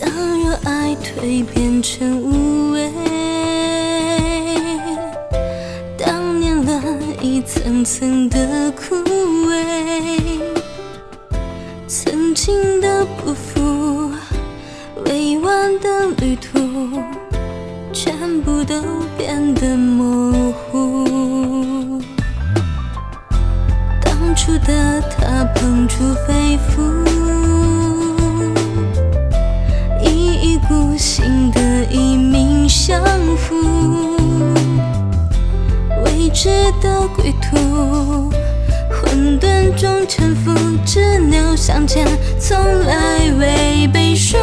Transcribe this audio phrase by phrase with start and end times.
[0.00, 2.90] 当热爱蜕变成无味。
[5.98, 8.94] 当年轮一层层的枯
[9.48, 10.40] 萎，
[11.88, 14.12] 曾经的不负，
[15.04, 17.02] 未完的旅途，
[17.92, 18.82] 全部都
[19.16, 22.00] 变得模糊。
[24.00, 26.76] 当初的他碰触肺腑，
[33.38, 33.54] 相负，
[36.04, 36.48] 未知
[36.82, 38.30] 的归途，
[38.90, 40.52] 混沌中沉浮，
[40.84, 42.06] 执拗向前，
[42.40, 44.36] 从来未背书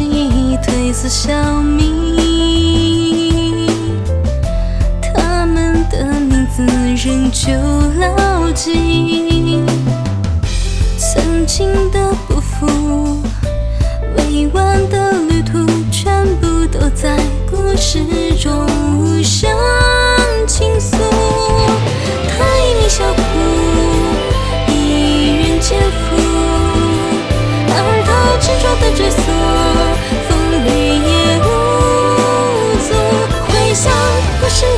[0.00, 2.29] 算记忆褪色消弭，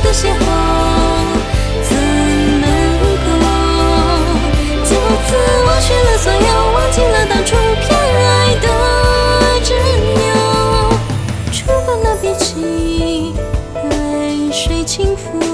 [0.01, 0.41] 的邂逅，
[1.83, 1.89] 怎
[2.61, 2.65] 能
[2.99, 3.03] 够
[4.83, 4.89] 就
[5.25, 5.29] 此
[5.65, 6.37] 忘却了所有，
[6.73, 8.67] 忘记了当初偏爱的
[9.63, 9.73] 执
[10.15, 10.31] 拗，
[11.51, 11.53] 触
[11.85, 12.51] 碰了鼻尖，
[13.89, 15.52] 泪水倾覆。